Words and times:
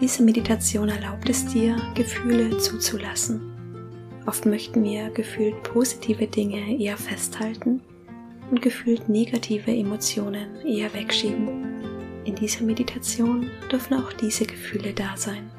Diese 0.00 0.22
Meditation 0.22 0.88
erlaubt 0.88 1.28
es 1.28 1.44
dir, 1.44 1.76
Gefühle 1.94 2.56
zuzulassen. 2.56 3.42
Oft 4.24 4.46
möchten 4.46 4.82
wir 4.82 5.10
gefühlt 5.10 5.62
positive 5.62 6.26
Dinge 6.26 6.78
eher 6.78 6.96
festhalten 6.96 7.82
und 8.50 8.62
gefühlt 8.62 9.10
negative 9.10 9.70
Emotionen 9.70 10.56
eher 10.64 10.92
wegschieben. 10.94 12.24
In 12.24 12.34
dieser 12.34 12.64
Meditation 12.64 13.50
dürfen 13.70 13.94
auch 13.94 14.10
diese 14.14 14.46
Gefühle 14.46 14.94
da 14.94 15.16
sein. 15.16 15.50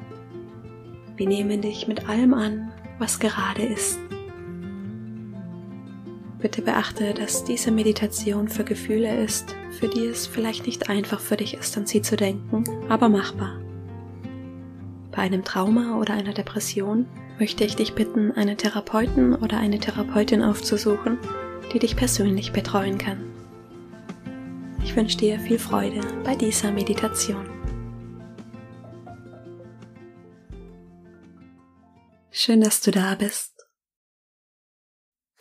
Wir 1.16 1.28
nehmen 1.28 1.60
dich 1.60 1.86
mit 1.86 2.08
allem 2.08 2.34
an, 2.34 2.72
was 2.98 3.20
gerade 3.20 3.62
ist. 3.62 4.00
Bitte 6.40 6.62
beachte, 6.62 7.14
dass 7.14 7.44
diese 7.44 7.70
Meditation 7.70 8.48
für 8.48 8.64
Gefühle 8.64 9.22
ist, 9.22 9.54
für 9.78 9.86
die 9.86 10.06
es 10.06 10.26
vielleicht 10.26 10.66
nicht 10.66 10.88
einfach 10.88 11.20
für 11.20 11.36
dich 11.36 11.54
ist, 11.54 11.76
an 11.78 11.86
sie 11.86 12.02
zu 12.02 12.16
denken, 12.16 12.64
aber 12.88 13.08
machbar. 13.08 13.61
Bei 15.12 15.18
einem 15.18 15.44
Trauma 15.44 15.98
oder 15.98 16.14
einer 16.14 16.32
Depression 16.32 17.06
möchte 17.38 17.64
ich 17.64 17.76
dich 17.76 17.94
bitten, 17.94 18.32
einen 18.32 18.56
Therapeuten 18.56 19.34
oder 19.34 19.58
eine 19.58 19.78
Therapeutin 19.78 20.42
aufzusuchen, 20.42 21.18
die 21.72 21.78
dich 21.78 21.96
persönlich 21.96 22.52
betreuen 22.52 22.96
kann. 22.96 23.30
Ich 24.82 24.96
wünsche 24.96 25.18
dir 25.18 25.38
viel 25.38 25.58
Freude 25.58 26.00
bei 26.24 26.34
dieser 26.34 26.72
Meditation. 26.72 27.46
Schön, 32.30 32.62
dass 32.62 32.80
du 32.80 32.90
da 32.90 33.14
bist. 33.14 33.52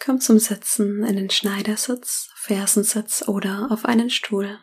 Komm 0.04 0.20
zum 0.20 0.38
Sitzen 0.38 1.04
in 1.06 1.16
den 1.16 1.30
Schneidersitz, 1.30 2.30
Fersensitz 2.36 3.28
oder 3.28 3.70
auf 3.72 3.86
einen 3.86 4.10
Stuhl. 4.10 4.60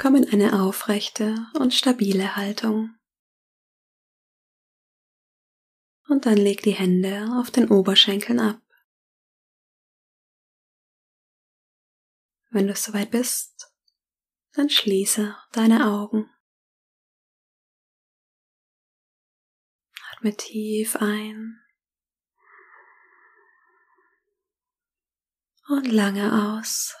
Komm 0.00 0.16
in 0.16 0.30
eine 0.30 0.62
aufrechte 0.62 1.46
und 1.58 1.74
stabile 1.74 2.34
Haltung. 2.34 2.96
Und 6.08 6.24
dann 6.24 6.38
leg 6.38 6.62
die 6.62 6.72
Hände 6.72 7.28
auf 7.38 7.50
den 7.50 7.68
Oberschenkeln 7.68 8.40
ab. 8.40 8.62
Wenn 12.48 12.66
du 12.66 12.74
soweit 12.74 13.10
bist, 13.10 13.74
dann 14.52 14.70
schließe 14.70 15.36
deine 15.52 15.86
Augen. 15.86 16.30
Atme 20.12 20.34
tief 20.34 20.96
ein 20.96 21.60
und 25.68 25.92
lange 25.92 26.56
aus. 26.56 26.96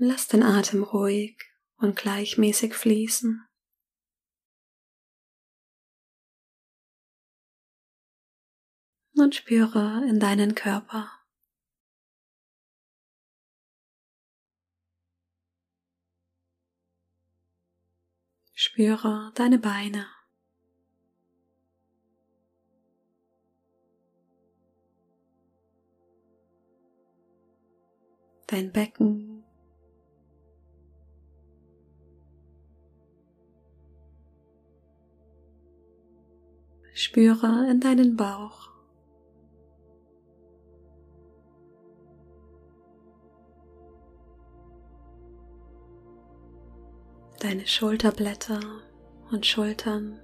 Lass 0.00 0.28
den 0.28 0.44
Atem 0.44 0.84
ruhig 0.84 1.36
und 1.78 1.96
gleichmäßig 1.96 2.72
fließen. 2.72 3.44
Und 9.16 9.34
spüre 9.34 10.06
in 10.08 10.20
deinen 10.20 10.54
Körper. 10.54 11.10
Spüre 18.54 19.32
deine 19.34 19.58
Beine. 19.58 20.06
Dein 28.46 28.70
Becken 28.72 29.37
Spüre 37.00 37.70
in 37.70 37.78
deinen 37.78 38.16
Bauch. 38.16 38.72
Deine 47.38 47.68
Schulterblätter 47.68 48.58
und 49.30 49.46
Schultern. 49.46 50.18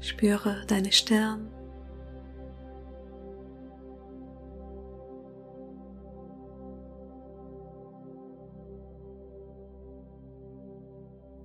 Spüre 0.00 0.66
deine 0.66 0.90
Stirn. 0.90 1.61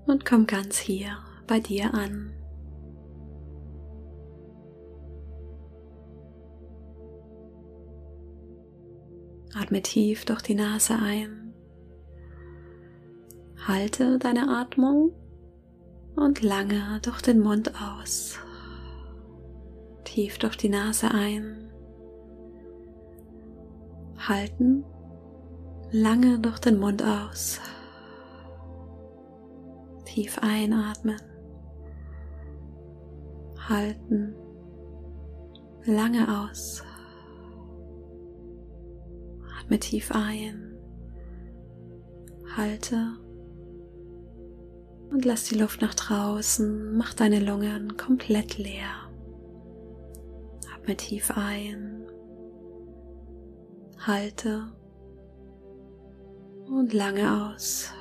Und 0.08 0.26
komm 0.26 0.48
ganz 0.48 0.78
hier 0.78 1.18
bei 1.48 1.60
dir 1.60 1.94
an. 1.94 2.34
Atme 9.54 9.82
tief 9.82 10.26
durch 10.26 10.42
die 10.42 10.56
Nase 10.56 10.96
ein. 10.96 11.54
Halte 13.68 14.18
deine 14.18 14.50
Atmung 14.50 15.12
und 16.16 16.42
lange 16.42 17.00
durch 17.02 17.22
den 17.22 17.40
Mund 17.40 17.74
aus. 17.82 18.40
Tief 20.04 20.38
durch 20.38 20.56
die 20.58 20.70
Nase 20.70 21.12
ein. 21.12 21.72
Halten. 24.18 24.86
Lange 25.92 26.40
durch 26.40 26.60
den 26.60 26.80
Mund 26.80 27.02
aus 27.02 27.60
tief 30.18 30.40
einatmen, 30.42 31.22
halten, 33.70 34.36
lange 35.86 36.42
aus. 36.42 36.84
Atme 39.60 39.78
tief 39.78 40.12
ein, 40.12 40.76
halte. 42.56 43.14
Und 45.12 45.24
lass 45.24 45.44
die 45.44 45.60
Luft 45.60 45.84
nach 45.84 45.94
draußen, 45.94 46.98
mach 46.98 47.14
deine 47.14 47.40
Lungen 47.40 47.96
komplett 47.96 48.58
leer. 48.58 49.12
Atme 50.76 50.98
tief 50.98 51.30
ein, 51.36 52.08
halte. 54.00 54.64
Und 56.66 56.92
lange 56.92 57.54
aus. 57.54 57.94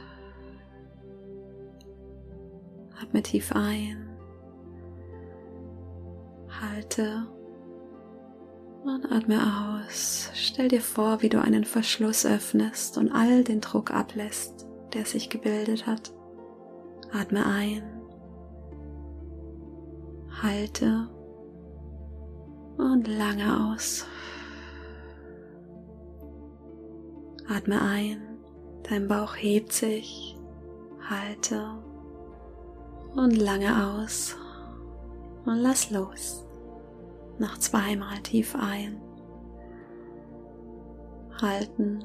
Atme 3.07 3.23
tief 3.23 3.53
ein, 3.53 4.09
halte. 6.61 7.29
Und 8.83 9.13
atme 9.13 9.85
aus. 9.87 10.31
Stell 10.35 10.69
dir 10.69 10.81
vor, 10.81 11.23
wie 11.23 11.29
du 11.29 11.41
einen 11.41 11.65
Verschluss 11.65 12.27
öffnest 12.27 12.99
und 12.99 13.13
all 13.13 13.45
den 13.45 13.61
Druck 13.61 13.93
ablässt, 13.93 14.67
der 14.93 15.05
sich 15.05 15.31
gebildet 15.31 15.87
hat. 15.87 16.13
Atme 17.13 17.47
ein, 17.47 17.83
halte. 20.43 21.09
Und 22.77 23.07
lange 23.07 23.73
aus. 23.73 24.05
Atme 27.49 27.81
ein, 27.81 28.21
dein 28.83 29.07
Bauch 29.07 29.37
hebt 29.37 29.73
sich, 29.73 30.37
halte 31.09 31.86
und 33.17 33.37
lange 33.37 33.97
aus 33.97 34.37
und 35.47 35.57
lass 35.57 35.91
los. 35.91 36.45
Noch 37.39 37.59
zweimal 37.59 38.19
tief 38.23 38.55
ein. 38.55 39.01
Halten 41.41 42.05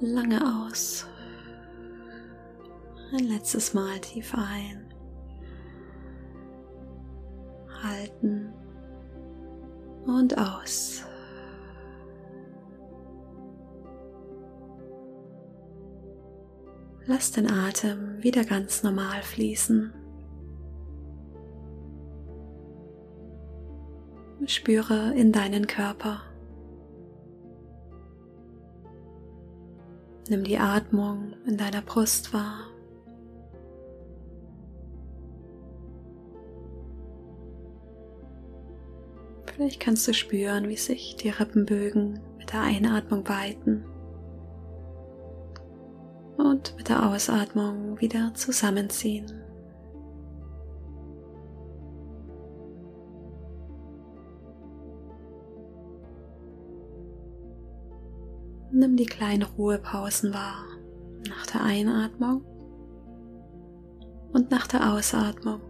lange 0.00 0.40
aus. 0.68 1.06
Ein 3.12 3.24
letztes 3.24 3.74
Mal 3.74 3.98
tief 4.00 4.34
ein. 4.34 4.92
Halten 7.82 8.52
und 10.04 10.36
aus. 10.36 11.04
Lass 17.10 17.32
den 17.32 17.50
Atem 17.50 18.22
wieder 18.22 18.44
ganz 18.44 18.82
normal 18.82 19.22
fließen. 19.22 19.94
Spüre 24.44 25.14
in 25.14 25.32
deinen 25.32 25.66
Körper. 25.66 26.20
Nimm 30.28 30.44
die 30.44 30.58
Atmung 30.58 31.32
in 31.46 31.56
deiner 31.56 31.80
Brust 31.80 32.34
wahr. 32.34 32.66
Vielleicht 39.46 39.80
kannst 39.80 40.06
du 40.06 40.12
spüren, 40.12 40.68
wie 40.68 40.76
sich 40.76 41.16
die 41.16 41.30
Rippenbögen 41.30 42.20
mit 42.36 42.52
der 42.52 42.60
Einatmung 42.60 43.26
weiten 43.26 43.86
und 46.38 46.74
mit 46.76 46.88
der 46.88 47.04
Ausatmung 47.04 48.00
wieder 48.00 48.32
zusammenziehen. 48.34 49.26
Nimm 58.70 58.96
die 58.96 59.06
kleinen 59.06 59.42
Ruhepausen 59.42 60.32
wahr 60.32 60.64
nach 61.28 61.46
der 61.46 61.64
Einatmung 61.64 62.44
und 64.32 64.50
nach 64.50 64.68
der 64.68 64.92
Ausatmung. 64.92 65.60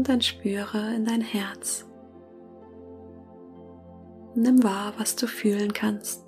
Und 0.00 0.08
dann 0.08 0.22
spüre 0.22 0.94
in 0.94 1.04
dein 1.04 1.20
Herz. 1.20 1.86
Nimm 4.34 4.62
wahr, 4.62 4.94
was 4.96 5.14
du 5.14 5.26
fühlen 5.26 5.74
kannst. 5.74 6.24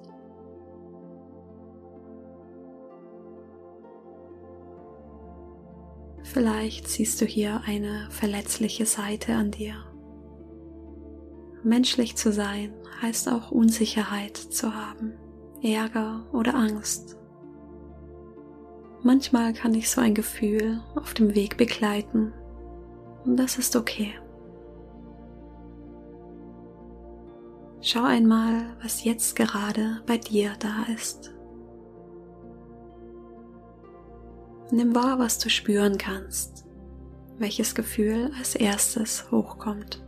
Vielleicht 6.23 6.87
siehst 6.87 7.19
du 7.23 7.25
hier 7.25 7.63
eine 7.65 8.09
verletzliche 8.11 8.85
Seite 8.85 9.37
an 9.37 9.53
dir. 9.53 9.77
Menschlich 11.63 12.15
zu 12.15 12.31
sein 12.31 12.75
heißt 13.01 13.31
auch 13.31 13.53
Unsicherheit 13.53 14.37
zu 14.37 14.75
haben, 14.75 15.15
Ärger 15.63 16.27
oder 16.35 16.57
Angst. 16.57 17.17
Manchmal 19.03 19.55
kann 19.55 19.73
ich 19.73 19.89
so 19.89 20.03
ein 20.03 20.13
Gefühl 20.15 20.83
auf 20.95 21.15
dem 21.15 21.35
Weg 21.35 21.57
begleiten 21.57 22.35
und 23.25 23.37
das 23.37 23.59
ist 23.59 23.77
okay. 23.77 24.15
Schau 27.81 28.05
einmal, 28.05 28.77
was 28.83 29.05
jetzt 29.05 29.35
gerade 29.35 30.03
bei 30.07 30.17
dir 30.17 30.53
da 30.61 30.85
ist. 30.95 31.35
Nimm 34.71 34.95
wahr, 34.95 35.19
was 35.19 35.39
du 35.39 35.51
spüren 35.51 35.99
kannst, 35.99 36.65
welches 37.39 37.75
Gefühl 37.75 38.31
als 38.39 38.55
erstes 38.55 39.31
hochkommt. 39.31 40.03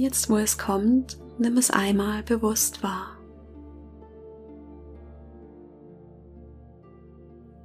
Jetzt, 0.00 0.30
wo 0.30 0.38
es 0.38 0.56
kommt, 0.56 1.20
nimm 1.38 1.58
es 1.58 1.70
einmal 1.70 2.22
bewusst 2.22 2.82
wahr. 2.82 3.18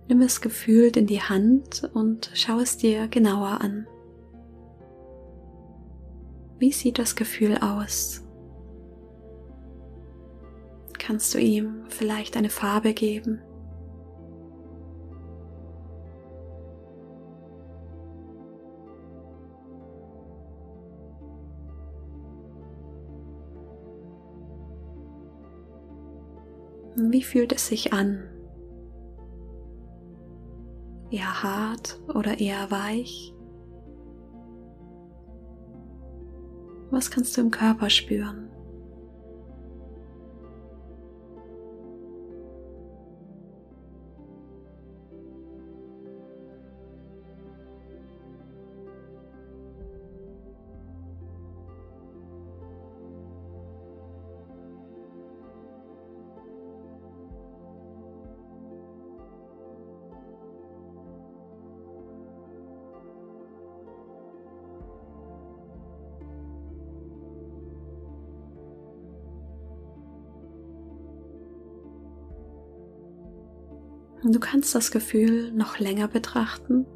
Nimm 0.09 0.21
es 0.21 0.41
gefühlt 0.41 0.97
in 0.97 1.07
die 1.07 1.21
Hand 1.21 1.89
und 1.93 2.31
schau 2.33 2.59
es 2.59 2.75
dir 2.75 3.07
genauer 3.07 3.61
an. 3.61 3.87
Wie 6.59 6.73
sieht 6.73 6.99
das 6.99 7.15
Gefühl 7.15 7.57
aus? 7.59 8.21
Kannst 10.99 11.33
du 11.35 11.39
ihm 11.39 11.85
vielleicht 11.87 12.35
eine 12.35 12.49
Farbe 12.49 12.93
geben? 12.93 13.39
Wie 26.97 27.23
fühlt 27.23 27.51
es 27.51 27.67
sich 27.67 27.93
an? 27.93 28.29
eher 31.11 31.43
hart 31.43 31.99
oder 32.13 32.39
eher 32.39 32.69
weich? 32.71 33.33
Was 36.91 37.09
kannst 37.11 37.35
du 37.37 37.41
im 37.41 37.51
Körper 37.51 37.89
spüren? 37.89 38.49
Du 74.27 74.39
kannst 74.39 74.73
das 74.73 74.89
Gefühl 74.89 75.51
noch 75.51 75.77
länger 75.77 76.07
betrachten 76.07 76.87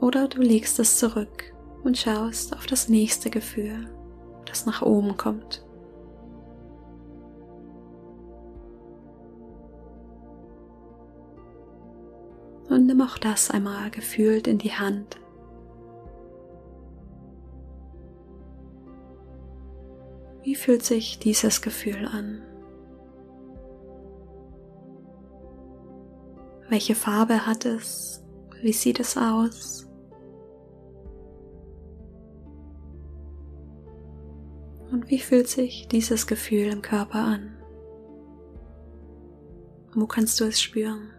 oder 0.00 0.28
du 0.28 0.40
legst 0.40 0.78
es 0.78 0.98
zurück 0.98 1.52
und 1.82 1.98
schaust 1.98 2.54
auf 2.54 2.66
das 2.66 2.88
nächste 2.88 3.30
Gefühl, 3.30 3.90
das 4.46 4.64
nach 4.64 4.80
oben 4.80 5.16
kommt. 5.16 5.66
Und 12.68 12.86
nimm 12.86 13.02
auch 13.02 13.18
das 13.18 13.50
einmal 13.50 13.90
gefühlt 13.90 14.46
in 14.46 14.58
die 14.58 14.74
Hand. 14.74 15.16
Wie 20.44 20.54
fühlt 20.54 20.84
sich 20.84 21.18
dieses 21.18 21.60
Gefühl 21.60 22.06
an? 22.06 22.40
Welche 26.70 26.94
Farbe 26.94 27.46
hat 27.46 27.64
es? 27.64 28.22
Wie 28.62 28.72
sieht 28.72 29.00
es 29.00 29.16
aus? 29.16 29.88
Und 34.92 35.10
wie 35.10 35.18
fühlt 35.18 35.48
sich 35.48 35.88
dieses 35.88 36.28
Gefühl 36.28 36.68
im 36.68 36.80
Körper 36.80 37.18
an? 37.18 37.56
Wo 39.94 40.06
kannst 40.06 40.38
du 40.38 40.44
es 40.44 40.62
spüren? 40.62 41.10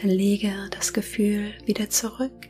Dann 0.00 0.10
lege 0.10 0.52
das 0.70 0.92
Gefühl 0.92 1.54
wieder 1.64 1.90
zurück. 1.90 2.48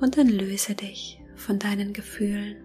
Und 0.00 0.16
dann 0.16 0.28
löse 0.28 0.74
dich 0.76 1.20
von 1.34 1.58
deinen 1.58 1.92
Gefühlen. 1.92 2.56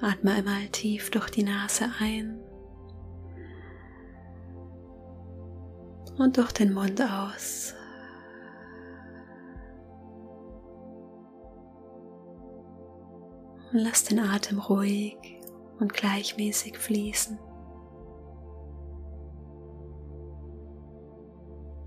Atme 0.00 0.32
einmal 0.32 0.66
tief 0.72 1.10
durch 1.10 1.30
die 1.30 1.44
Nase 1.44 1.84
ein 2.00 2.40
und 6.18 6.38
durch 6.38 6.52
den 6.52 6.72
Mund 6.72 7.00
aus. 7.00 7.74
Und 13.72 13.78
lass 13.78 14.04
den 14.04 14.18
Atem 14.18 14.58
ruhig 14.58 15.16
und 15.78 15.92
gleichmäßig 15.92 16.76
fließen. 16.76 17.38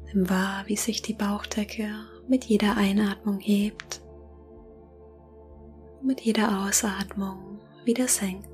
Nimm 0.06 0.30
wahr, 0.30 0.64
wie 0.68 0.76
sich 0.76 1.02
die 1.02 1.14
Bauchdecke 1.14 1.90
mit 2.28 2.46
jeder 2.46 2.78
Einatmung 2.78 3.40
hebt, 3.40 4.02
mit 6.04 6.22
jeder 6.22 6.66
Ausatmung 6.66 7.60
wieder 7.84 8.08
senkt. 8.08 8.53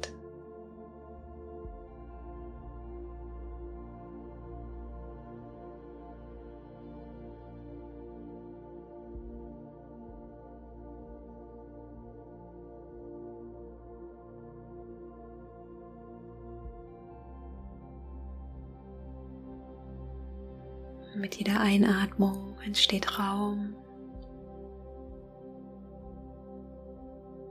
Mit 21.15 21.35
jeder 21.35 21.59
Einatmung 21.59 22.55
entsteht 22.65 23.19
Raum. 23.19 23.75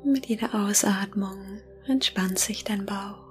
Mit 0.04 0.26
jeder 0.26 0.54
Ausatmung 0.54 1.60
entspannt 1.86 2.38
sich 2.38 2.64
dein 2.64 2.86
Bauch. 2.86 3.27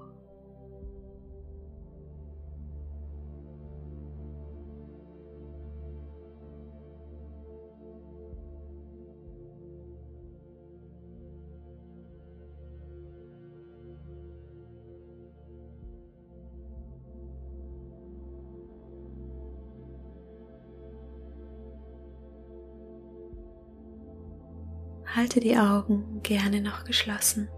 Halte 25.18 25.40
die 25.40 25.58
Augen 25.58 26.22
gerne 26.22 26.62
noch 26.62 26.84
geschlossen. 26.84 27.50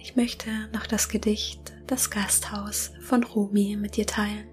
Ich 0.00 0.16
möchte 0.16 0.50
noch 0.74 0.86
das 0.86 1.08
Gedicht 1.08 1.72
Das 1.86 2.10
Gasthaus 2.10 2.90
von 3.00 3.22
Rumi 3.22 3.76
mit 3.80 3.96
dir 3.96 4.06
teilen. 4.06 4.48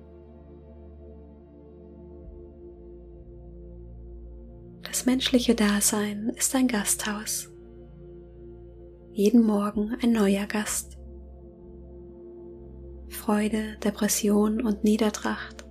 Das 4.84 5.08
menschliche 5.08 5.56
Dasein 5.56 6.30
ist 6.36 6.54
ein 6.56 6.68
Gasthaus. 6.68 7.50
Jeden 9.12 9.44
Morgen 9.44 9.96
ein 10.04 10.12
neuer 10.12 10.46
Gast. 10.46 11.00
Freude, 13.10 13.78
Depression 13.84 14.62
und 14.62 14.84
Niedertracht 14.84 15.69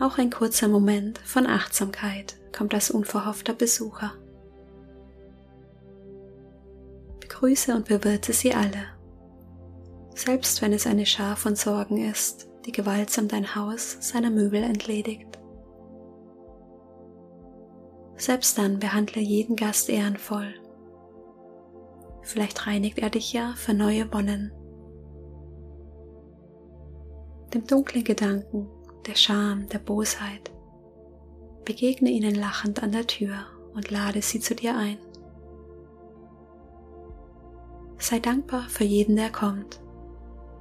auch 0.00 0.18
ein 0.18 0.30
kurzer 0.30 0.68
Moment 0.68 1.18
von 1.18 1.46
Achtsamkeit 1.46 2.36
kommt 2.56 2.74
als 2.74 2.90
unverhoffter 2.90 3.52
Besucher. 3.52 4.12
Begrüße 7.20 7.74
und 7.74 7.86
bewirte 7.86 8.32
sie 8.32 8.54
alle, 8.54 8.86
selbst 10.14 10.62
wenn 10.62 10.72
es 10.72 10.86
eine 10.86 11.06
Schar 11.06 11.36
von 11.36 11.56
Sorgen 11.56 11.98
ist, 11.98 12.48
die 12.66 12.72
gewaltsam 12.72 13.28
dein 13.28 13.54
Haus 13.54 13.96
seiner 14.00 14.30
Möbel 14.30 14.62
entledigt. 14.62 15.38
Selbst 18.16 18.58
dann 18.58 18.78
behandle 18.78 19.20
jeden 19.20 19.56
Gast 19.56 19.88
ehrenvoll. 19.88 20.54
Vielleicht 22.22 22.66
reinigt 22.66 23.00
er 23.00 23.10
dich 23.10 23.32
ja 23.32 23.54
für 23.56 23.74
neue 23.74 24.10
Wonnen. 24.12 24.52
Dem 27.52 27.66
dunklen 27.66 28.04
Gedanken 28.04 28.68
der 29.06 29.14
Scham, 29.14 29.68
der 29.68 29.78
Bosheit. 29.78 30.50
Begegne 31.64 32.10
ihnen 32.10 32.34
lachend 32.34 32.82
an 32.82 32.92
der 32.92 33.06
Tür 33.06 33.46
und 33.74 33.90
lade 33.90 34.22
sie 34.22 34.40
zu 34.40 34.54
dir 34.54 34.76
ein. 34.76 34.98
Sei 37.98 38.18
dankbar 38.18 38.68
für 38.68 38.84
jeden, 38.84 39.16
der 39.16 39.30
kommt, 39.30 39.80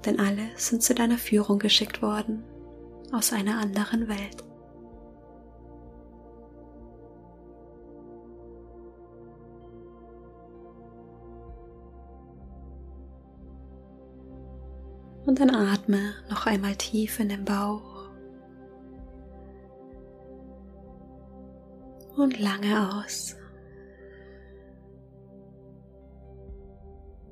denn 0.06 0.20
alle 0.20 0.50
sind 0.56 0.84
zu 0.84 0.94
deiner 0.96 1.18
Führung 1.18 1.60
geschickt 1.60 2.02
worden 2.02 2.44
aus 3.12 3.34
einer 3.34 3.60
anderen 3.60 4.08
Welt. 4.08 4.44
Und 15.26 15.40
dann 15.40 15.50
atme 15.50 16.14
noch 16.30 16.46
einmal 16.46 16.76
tief 16.76 17.20
in 17.20 17.30
den 17.30 17.46
Bauch 17.46 17.93
und 22.24 22.40
lange 22.40 22.98
aus. 22.98 23.36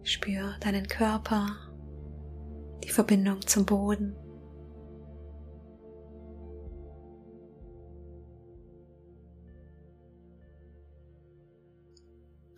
Spür 0.04 0.58
deinen 0.60 0.88
Körper, 0.88 1.48
die 2.84 2.90
Verbindung 2.90 3.42
zum 3.48 3.66
Boden. 3.66 4.16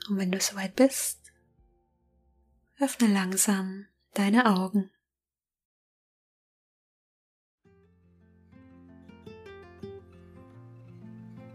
Und 0.10 0.18
wenn 0.18 0.32
du 0.32 0.40
soweit 0.40 0.76
bist, 0.76 1.32
öffne 2.80 3.08
langsam 3.08 3.86
deine 4.14 4.46
Augen. 4.48 4.90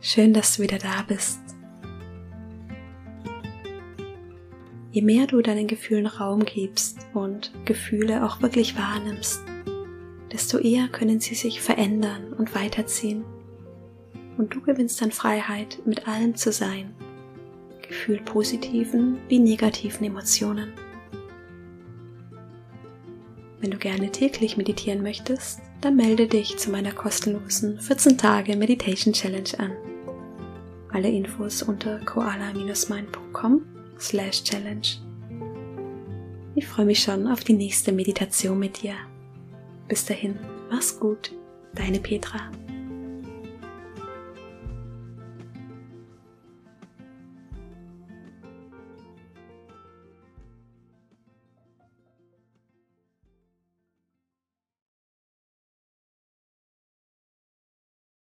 Schön, 0.01 0.33
dass 0.33 0.57
du 0.57 0.63
wieder 0.63 0.79
da 0.79 1.03
bist. 1.03 1.41
Je 4.93 5.03
mehr 5.03 5.27
du 5.27 5.43
deinen 5.43 5.67
Gefühlen 5.67 6.07
Raum 6.07 6.45
gibst 6.45 7.01
und 7.15 7.53
Gefühle 7.65 8.25
auch 8.25 8.41
wirklich 8.41 8.79
wahrnimmst, 8.79 9.43
desto 10.33 10.59
eher 10.59 10.87
können 10.87 11.19
sie 11.19 11.35
sich 11.35 11.61
verändern 11.61 12.33
und 12.33 12.55
weiterziehen. 12.55 13.25
Und 14.37 14.55
du 14.55 14.61
gewinnst 14.61 15.03
dann 15.03 15.11
Freiheit, 15.11 15.81
mit 15.85 16.07
allem 16.07 16.37
zu 16.37 16.53
sein, 16.53 16.95
Gefühl 17.87 18.21
positiven 18.21 19.19
wie 19.29 19.41
negativen 19.41 20.07
Emotionen. 20.07 20.73
Wenn 23.61 23.73
du 23.73 23.79
gerne 23.79 24.13
täglich 24.13 24.57
meditieren 24.57 25.03
möchtest, 25.03 25.61
dann 25.81 25.97
melde 25.97 26.27
dich 26.27 26.57
zu 26.57 26.71
meiner 26.71 26.93
kostenlosen 26.93 27.81
14 27.81 28.19
Tage 28.19 28.57
Meditation 28.57 29.13
Challenge 29.13 29.51
an. 29.59 29.73
Alle 30.91 31.11
Infos 31.11 31.63
unter 31.63 31.99
koala-mind.com 32.01 33.63
slash 33.99 34.43
challenge. 34.43 34.99
Ich 36.55 36.67
freue 36.67 36.87
mich 36.87 37.01
schon 37.01 37.27
auf 37.29 37.45
die 37.45 37.53
nächste 37.53 37.93
Meditation 37.93 38.59
mit 38.59 38.83
dir. 38.83 38.95
Bis 39.87 40.05
dahin, 40.05 40.39
mach's 40.71 40.99
gut, 40.99 41.33
deine 41.75 42.01
Petra. 42.01 42.51